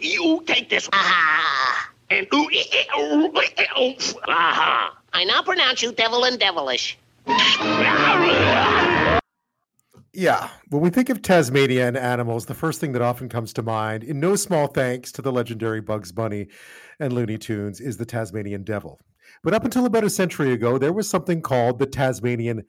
[0.00, 0.88] You take this.
[0.92, 1.90] Ah.
[2.10, 2.48] And ooh,
[4.28, 4.96] aha.
[5.12, 6.96] I now pronounce you devil and devilish.
[10.12, 13.62] Yeah, when we think of Tasmania and animals, the first thing that often comes to
[13.62, 16.46] mind, in no small thanks to the legendary Bugs Bunny
[17.00, 19.00] and Looney Tunes, is the Tasmanian devil.
[19.42, 22.62] But up until about a century ago, there was something called the Tasmanian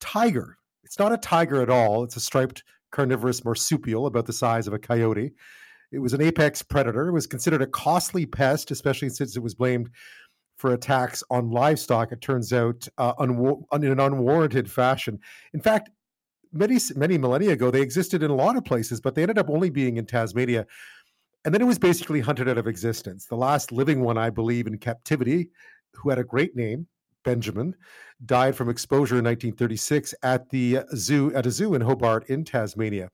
[0.00, 0.56] tiger.
[0.90, 4.72] It's not a tiger at all, it's a striped carnivorous marsupial about the size of
[4.72, 5.30] a coyote.
[5.92, 7.06] It was an apex predator.
[7.06, 9.88] It was considered a costly pest, especially since it was blamed
[10.56, 12.10] for attacks on livestock.
[12.10, 15.20] It turns out uh, in an unwarranted fashion.
[15.54, 15.90] In fact,
[16.52, 19.48] many many millennia ago, they existed in a lot of places, but they ended up
[19.48, 20.66] only being in Tasmania.
[21.44, 23.26] And then it was basically hunted out of existence.
[23.26, 25.50] The last living one, I believe, in captivity,
[25.94, 26.88] who had a great name,
[27.24, 27.74] Benjamin,
[28.24, 33.10] died from exposure in 1936 at the zoo at a zoo in Hobart in Tasmania.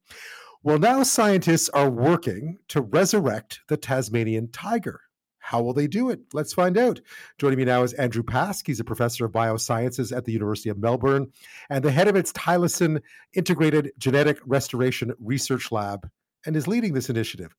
[0.63, 5.01] Well, now scientists are working to resurrect the Tasmanian tiger.
[5.39, 6.19] How will they do it?
[6.33, 7.01] Let's find out.
[7.39, 8.67] Joining me now is Andrew Pask.
[8.67, 11.31] He's a professor of biosciences at the University of Melbourne
[11.71, 13.01] and the head of its Thylacine
[13.35, 16.11] Integrated Genetic Restoration Research Lab
[16.47, 17.55] and is leading this initiative.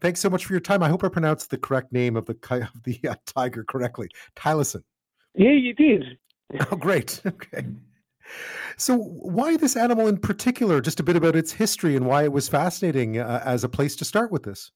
[0.00, 0.84] Thanks so much for your time.
[0.84, 2.36] I hope I pronounced the correct name of the
[2.72, 4.10] of the uh, tiger correctly.
[4.36, 4.84] Thylacine.
[5.34, 6.04] Yeah, you did.
[6.70, 7.20] Oh, great.
[7.26, 7.66] Okay.
[8.76, 10.80] So, why this animal in particular?
[10.80, 13.96] Just a bit about its history and why it was fascinating uh, as a place
[13.96, 14.70] to start with this.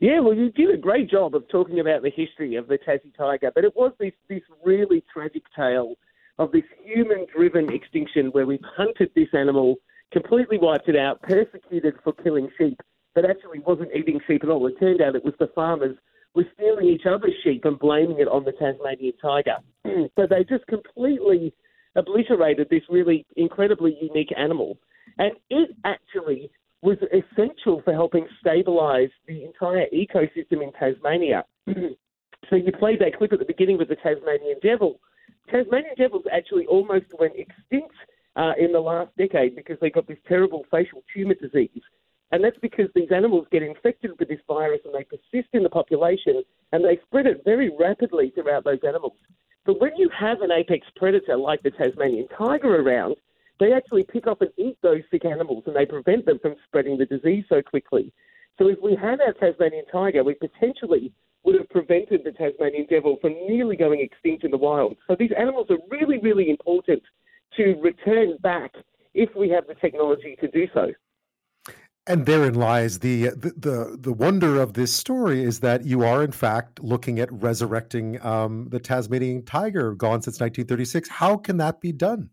[0.00, 3.14] Yeah, well, you did a great job of talking about the history of the Tassie
[3.16, 5.94] tiger, but it was this this really tragic tale
[6.38, 9.76] of this human-driven extinction where we've hunted this animal,
[10.12, 12.80] completely wiped it out, persecuted for killing sheep,
[13.14, 14.66] but actually wasn't eating sheep at all.
[14.66, 15.96] It turned out it was the farmers
[16.36, 19.56] were stealing each other's sheep and blaming it on the Tasmanian tiger.
[19.84, 21.52] so they just completely
[21.96, 24.76] obliterated this really incredibly unique animal.
[25.18, 26.50] And it actually
[26.82, 31.44] was essential for helping stabilise the entire ecosystem in Tasmania.
[31.66, 35.00] so you played that clip at the beginning with the Tasmanian devil.
[35.50, 37.94] Tasmanian devils actually almost went extinct
[38.36, 41.82] uh, in the last decade because they got this terrible facial tumour disease.
[42.32, 45.70] And that's because these animals get infected with this virus and they persist in the
[45.70, 46.42] population
[46.72, 49.16] and they spread it very rapidly throughout those animals.
[49.64, 53.16] But when you have an apex predator like the Tasmanian tiger around,
[53.58, 56.98] they actually pick up and eat those sick animals and they prevent them from spreading
[56.98, 58.12] the disease so quickly.
[58.58, 61.12] So if we had our Tasmanian tiger, we potentially
[61.44, 64.96] would have prevented the Tasmanian devil from nearly going extinct in the wild.
[65.06, 67.02] So these animals are really, really important
[67.56, 68.72] to return back
[69.14, 70.92] if we have the technology to do so.
[72.08, 76.22] And therein lies the, the, the the wonder of this story is that you are
[76.22, 81.08] in fact looking at resurrecting um, the Tasmanian tiger, gone since 1936.
[81.08, 82.30] How can that be done?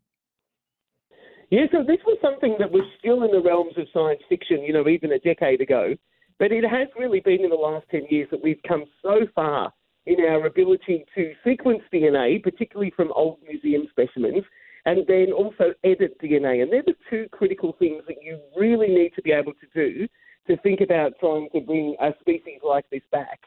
[1.49, 4.73] Yeah, so this was something that was still in the realms of science fiction, you
[4.73, 5.95] know, even a decade ago.
[6.39, 9.71] But it has really been in the last 10 years that we've come so far
[10.05, 14.43] in our ability to sequence DNA, particularly from old museum specimens,
[14.85, 16.61] and then also edit DNA.
[16.61, 20.07] And they're the two critical things that you really need to be able to do
[20.47, 23.39] to think about trying to bring a species like this back.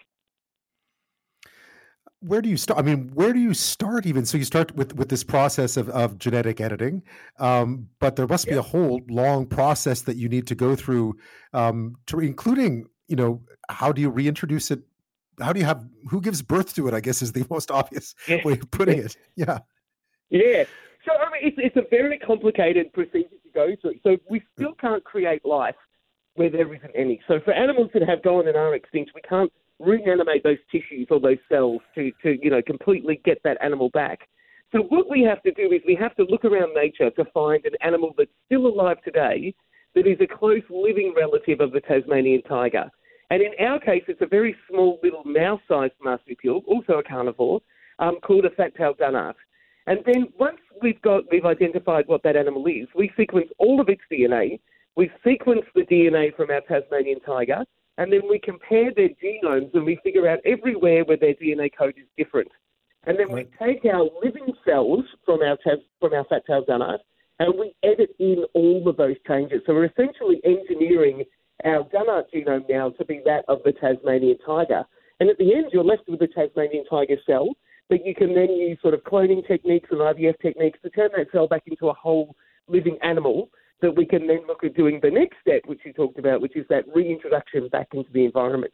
[2.20, 2.80] Where do you start?
[2.80, 4.24] I mean, where do you start even?
[4.24, 7.02] So you start with with this process of, of genetic editing,
[7.38, 11.14] um, but there must be a whole long process that you need to go through,
[11.52, 14.80] um, to including, you know, how do you reintroduce it?
[15.40, 16.94] How do you have who gives birth to it?
[16.94, 19.16] I guess is the most obvious way of putting it.
[19.36, 19.58] Yeah.
[20.30, 20.64] Yeah.
[21.06, 24.00] So I mean, it's, it's a very complicated procedure to go through.
[24.02, 25.76] So we still can't create life
[26.34, 27.20] where there isn't any.
[27.28, 31.20] So for animals that have gone and are extinct, we can't reanimate those tissues or
[31.20, 34.28] those cells to, to you know completely get that animal back.
[34.72, 37.64] So what we have to do is we have to look around nature to find
[37.64, 39.54] an animal that's still alive today
[39.94, 42.90] that is a close living relative of the Tasmanian tiger.
[43.30, 47.60] And in our case, it's a very small little mouse-sized marsupial, also a carnivore,
[47.98, 49.34] um, called a fat-tailed dunnart.
[49.86, 53.88] And then once we've got we've identified what that animal is, we sequence all of
[53.88, 54.60] its DNA.
[54.96, 57.64] We sequence the DNA from our Tasmanian tiger,
[57.98, 61.94] and then we compare their genomes and we figure out everywhere where their DNA code
[61.96, 62.50] is different.
[63.04, 65.56] And then we take our living cells from our
[66.00, 66.98] from our fat-tailed dunnart
[67.38, 69.60] and we edit in all of those changes.
[69.66, 71.24] So we're essentially engineering
[71.64, 74.84] our dunnart genome now to be that of the Tasmanian tiger.
[75.20, 77.48] And at the end, you're left with the Tasmanian tiger cell
[77.90, 81.26] that you can then use sort of cloning techniques and IVF techniques to turn that
[81.32, 82.34] cell back into a whole
[82.68, 83.48] living animal
[83.80, 86.56] that we can then look at doing the next step, which you talked about, which
[86.56, 88.72] is that reintroduction back into the environment.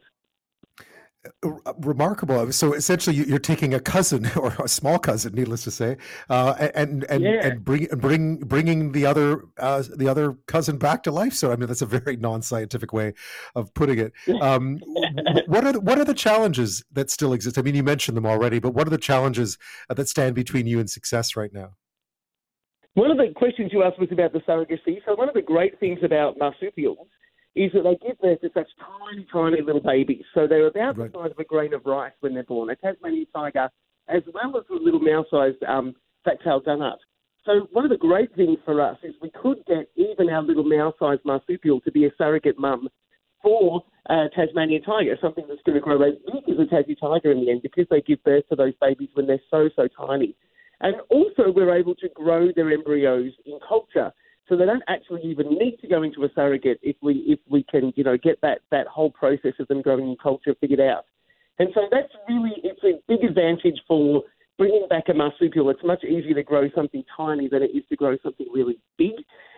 [1.77, 2.51] Remarkable.
[2.51, 5.97] So essentially, you're taking a cousin or a small cousin, needless to say,
[6.29, 7.47] uh, and and Yeah.
[7.47, 11.33] and bring bring bringing the other uh, the other cousin back to life.
[11.33, 13.13] So I mean, that's a very non-scientific way
[13.55, 14.13] of putting it.
[14.43, 14.79] Um,
[15.47, 17.57] what are the, what are the challenges that still exist?
[17.57, 19.57] I mean, you mentioned them already, but what are the challenges
[19.89, 21.75] uh, that stand between you and success right now?
[22.95, 24.99] One of the questions you asked was about the surrogacy.
[25.05, 27.07] So one of the great things about marsupials
[27.55, 30.23] is that they give birth to such tiny, tiny little babies.
[30.33, 31.11] So they're about Right.
[31.11, 32.69] the size of a grain of rice when they're born.
[32.69, 33.69] A Tasmanian tiger,
[34.07, 36.97] as well as a little mouse-sized um, fat-tailed dunnart.
[37.45, 40.63] So one of the great things for us is we could get even our little
[40.63, 42.87] mouse-sized marsupial to be a surrogate mum
[43.41, 47.31] for a Tasmanian tiger, something that's going to grow as big as a Tassie tiger
[47.31, 50.35] in the end because they give birth to those babies when they're so, so tiny.
[50.79, 54.11] And also, we're able to grow their embryos in culture,
[54.49, 57.63] so they don't actually even need to go into a surrogate if we if we
[57.63, 61.05] can, you know, get that that whole process of them growing in culture figured out.
[61.59, 64.23] And so that's really it's a big advantage for
[64.57, 65.69] bringing back a marsupial.
[65.69, 69.13] It's much easier to grow something tiny than it is to grow something really big.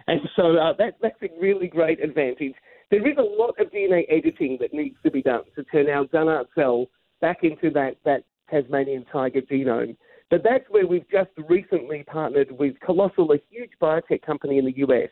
[0.07, 2.53] And so uh, that that's a really great advantage.
[2.91, 6.05] There is a lot of DNA editing that needs to be done to turn our
[6.05, 6.85] Dunnart cell
[7.21, 9.97] back into that that Tasmanian tiger genome.
[10.29, 14.77] But that's where we've just recently partnered with Colossal, a huge biotech company in the
[14.77, 15.09] US,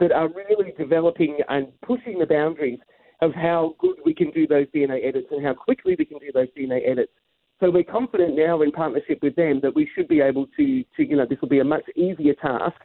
[0.00, 2.78] that are really developing and pushing the boundaries
[3.22, 6.30] of how good we can do those DNA edits and how quickly we can do
[6.32, 7.12] those DNA edits.
[7.60, 11.02] So we're confident now in partnership with them that we should be able to, to
[11.02, 12.76] you know, this will be a much easier task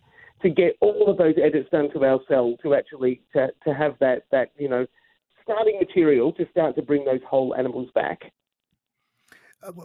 [0.42, 3.96] to get all of those edits done to our cell to actually to, to have
[4.00, 4.86] that that you know
[5.44, 8.32] starting material to start to bring those whole animals back.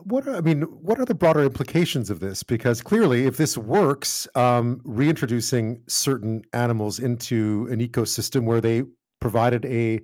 [0.05, 2.43] What are, I mean, what are the broader implications of this?
[2.43, 8.85] Because clearly, if this works, um, reintroducing certain animals into an ecosystem where they
[9.21, 10.01] provided a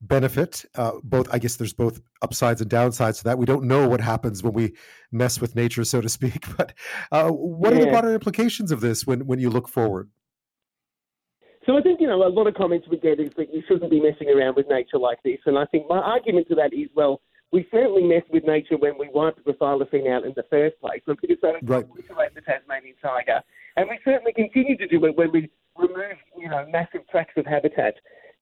[0.00, 3.38] benefit, uh, both I guess there's both upsides and downsides to that.
[3.38, 4.72] We don't know what happens when we
[5.10, 6.46] mess with nature, so to speak.
[6.56, 6.72] But
[7.10, 10.10] uh, what are the broader implications of this when when you look forward?
[11.66, 13.90] So I think you know a lot of comments we get is that you shouldn't
[13.90, 16.88] be messing around with nature like this, and I think my argument to that is
[16.96, 17.20] well,
[17.52, 21.02] we certainly mess with nature when we wiped the thylacine out in the first place,
[21.06, 21.86] because that Right.
[21.94, 23.42] mutilate the Tasmanian tiger,
[23.76, 27.46] and we certainly continue to do it when we remove you know massive tracts of
[27.46, 27.94] habitat.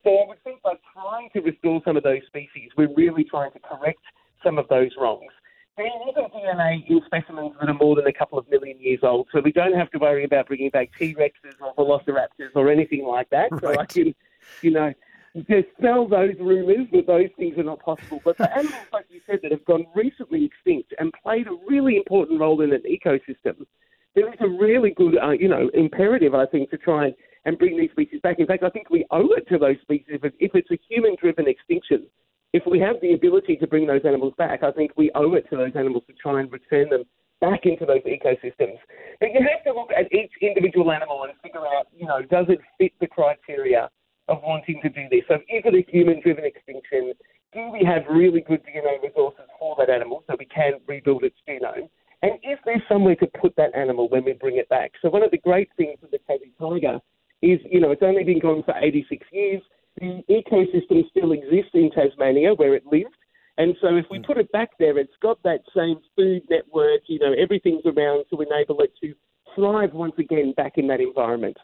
[0.04, 3.50] So I would think by trying to restore some of those species, we're really trying
[3.52, 4.00] to correct
[4.42, 5.32] some of those wrongs.
[5.76, 9.28] There isn't DNA in specimens that are more than a couple of million years old,
[9.32, 13.04] so we don't have to worry about bringing back T Rexes or Velociraptors or anything
[13.04, 13.50] like that.
[13.60, 14.14] So I can,
[14.62, 14.92] you know,
[15.34, 18.20] dispel those rumours that those things are not possible.
[18.24, 21.96] But for animals, like you said, that have gone recently extinct and played a really
[21.96, 23.66] important role in an ecosystem,
[24.14, 27.12] there is a really good, uh, you know, imperative, I think, to try
[27.44, 28.38] and, bring these species back.
[28.38, 30.20] In fact, I think we owe it to those species.
[30.22, 32.06] If, if it's a human-driven extinction,
[32.52, 35.48] if we have the ability to bring those animals back, I think we owe it
[35.50, 37.04] to those animals to try and return them
[37.40, 38.78] back into those ecosystems.
[39.20, 42.46] But you have to look at each individual animal and figure out, you know, does
[42.48, 43.88] it fit the criteria
[44.30, 45.22] of wanting to do this?
[45.28, 47.12] So is it a human-driven extinction?
[47.52, 51.36] Do we have really good DNA resources for that animal so we can rebuild its
[51.48, 51.90] genome?
[52.22, 54.92] And is there somewhere to put that animal when we bring it back?
[55.02, 57.00] So one of the great things with the Tassie tiger
[57.42, 59.62] is, you know, it's only been gone for 86 years.
[59.98, 63.16] The ecosystem still exists in Tasmania where it lived.
[63.58, 64.26] And so if we mm.
[64.26, 68.40] put it back there, it's got that same food network, you know, everything's around to
[68.40, 69.14] enable it to
[69.54, 71.56] thrive once again back in that environment.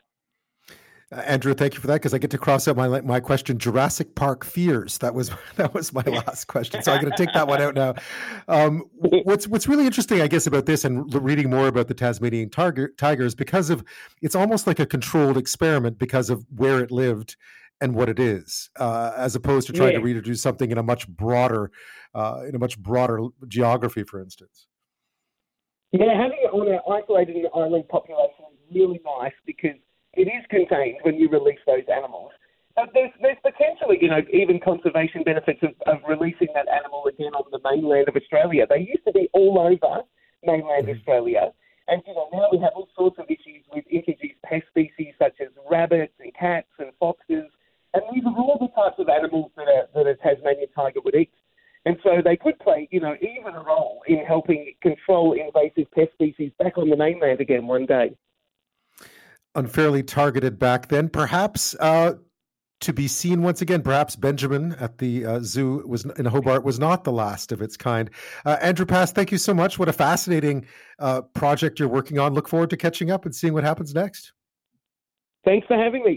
[1.13, 3.59] Uh, Andrew, thank you for that because I get to cross out my my question.
[3.59, 4.99] Jurassic Park fears.
[4.99, 7.75] That was that was my last question, so I'm going to take that one out
[7.75, 7.95] now.
[8.49, 8.85] Um,
[9.23, 12.89] what's what's really interesting, I guess, about this and reading more about the Tasmanian tiger,
[12.99, 13.85] tigers because of
[14.21, 17.37] it's almost like a controlled experiment because of where it lived
[17.81, 20.05] and what it is, uh, as opposed to trying to Yeah.
[20.05, 21.71] reintroduce something in a much broader
[22.15, 24.67] uh, in a much broader geography, for instance.
[25.93, 29.77] Yeah, having it on an isolated island population is really nice because
[30.17, 32.33] it is contained when you release those animals.
[32.75, 37.33] But there's, there's potentially, you know, even conservation benefits of, of releasing that animal again
[37.33, 38.67] on the mainland of Australia.
[38.69, 40.03] They used to be all over
[40.45, 40.99] mainland mm-hmm.
[40.99, 41.53] Australia.
[41.89, 45.41] And, you know, now we have all sorts of issues with introduced pest species such
[45.41, 47.49] as rabbits and cats and foxes.
[47.95, 51.15] And these are all the types of animals that a, that a Tasmanian tiger would
[51.15, 51.33] eat.
[51.87, 56.13] And so they could play, you know, even a role in helping control invasive pest
[56.13, 58.17] species back on the mainland again one day.
[59.57, 61.09] Unfairly targeted back then.
[61.09, 62.15] Perhaps uh,
[62.81, 63.83] to be seen once again.
[63.83, 67.77] Perhaps Benjamin at the uh, zoo was in Hobart was not the last of its
[67.77, 68.11] kind.
[68.45, 69.79] Uh, Andrew Pask, thank you so much.
[69.79, 70.67] What a fascinating
[70.99, 72.35] uh, project you're working on.
[72.35, 74.33] Look forward to catching up and seeing what happens next.
[75.45, 76.15] Thanks for having me.